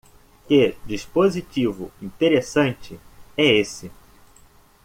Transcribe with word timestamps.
Que 0.47 0.75
dispositivo 0.83 1.91
interessante 2.01 2.99
é 3.37 3.45
esse. 3.57 3.91